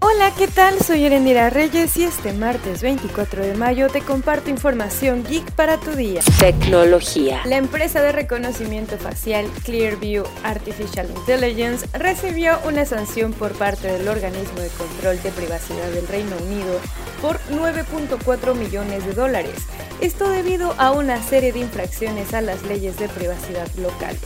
[0.00, 0.78] Hola, ¿qué tal?
[0.78, 5.90] Soy Erendira Reyes y este martes 24 de mayo te comparto información geek para tu
[5.90, 6.20] día.
[6.38, 7.40] Tecnología.
[7.46, 14.60] La empresa de reconocimiento facial Clearview Artificial Intelligence recibió una sanción por parte del organismo
[14.60, 16.78] de control de privacidad del Reino Unido
[17.20, 19.66] por 9.4 millones de dólares.
[20.00, 24.20] Esto debido a una serie de infracciones a las leyes de privacidad locales.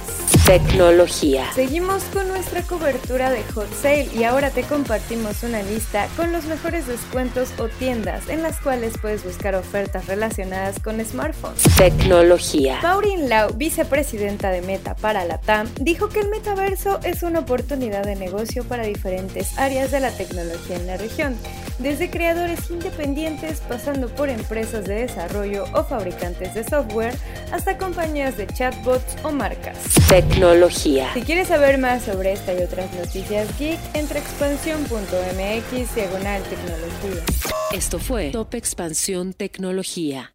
[0.44, 1.50] Tecnología.
[1.54, 6.44] Seguimos con nuestra cobertura de Hot Sale y ahora te compartimos una lista con los
[6.44, 11.62] mejores descuentos o tiendas en las cuales puedes buscar ofertas relacionadas con smartphones.
[11.76, 12.78] Tecnología.
[12.80, 18.04] Pauline Lau, vicepresidenta de Meta para la TAM, dijo que el metaverso es una oportunidad
[18.04, 21.36] de negocio para diferentes áreas de la tecnología en la región,
[21.82, 27.14] desde creadores independientes pasando por empresas de desarrollo o fabricantes de software
[27.52, 29.76] hasta compañías de chatbots o marcas.
[30.08, 31.10] Tecnología.
[31.14, 37.22] Si quieres saber más sobre esta y otras noticias geek, entra a expansión.mx diagonal tecnología.
[37.72, 40.34] Esto fue Top Expansión Tecnología.